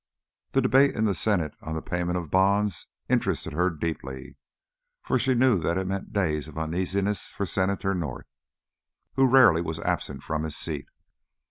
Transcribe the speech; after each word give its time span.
The 0.53 0.63
debate 0.63 0.95
in 0.95 1.05
the 1.05 1.13
Senate 1.13 1.53
on 1.61 1.75
the 1.75 1.81
payment 1.83 2.17
of 2.17 2.31
bonds 2.31 2.87
interested 3.07 3.53
her 3.53 3.69
deeply, 3.69 4.35
for 5.03 5.19
she 5.19 5.35
knew 5.35 5.59
that 5.59 5.77
it 5.77 5.85
meant 5.85 6.11
days 6.11 6.47
of 6.47 6.57
uneasiness 6.57 7.29
for 7.29 7.45
Senator 7.45 7.93
North, 7.93 8.25
who 9.13 9.27
rarely 9.29 9.61
was 9.61 9.77
absent 9.77 10.23
from 10.23 10.41
his 10.41 10.55
seat. 10.57 10.87